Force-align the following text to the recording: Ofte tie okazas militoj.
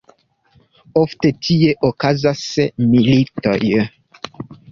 Ofte 1.01 1.31
tie 1.47 1.75
okazas 1.89 2.41
militoj. 2.95 3.61